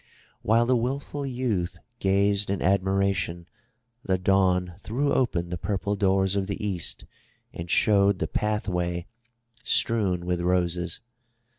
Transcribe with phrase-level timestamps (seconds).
[0.41, 3.47] While the wilful youth gazed in admiration,
[4.03, 7.05] the Dawn threw open the purple doors of the East,
[7.53, 9.05] and showed the pathway
[9.63, 11.01] strewn with roses.